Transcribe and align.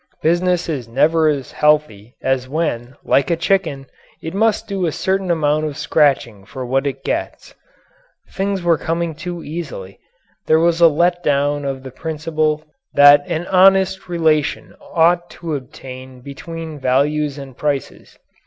Business 0.23 0.67
is 0.67 0.87
never 0.87 1.27
as 1.27 1.51
healthy 1.51 2.15
as 2.23 2.49
when, 2.49 2.95
like 3.03 3.29
a 3.29 3.35
chicken, 3.37 3.85
it 4.19 4.33
must 4.33 4.67
do 4.67 4.87
a 4.87 4.91
certain 4.91 5.29
amount 5.29 5.63
of 5.65 5.77
scratching 5.77 6.43
for 6.43 6.65
what 6.65 6.87
it 6.87 7.03
gets. 7.03 7.53
Things 8.31 8.63
were 8.63 8.79
coming 8.79 9.13
too 9.13 9.43
easily. 9.43 9.99
There 10.47 10.57
was 10.59 10.81
a 10.81 10.87
let 10.87 11.21
down 11.23 11.65
of 11.65 11.83
the 11.83 11.91
principle 11.91 12.63
that 12.95 13.21
an 13.27 13.45
honest 13.45 14.09
relation 14.09 14.73
ought 14.81 15.29
to 15.37 15.53
obtain 15.53 16.21
between 16.21 16.79
values 16.79 17.37
and 17.37 17.55
prices. 17.55 18.17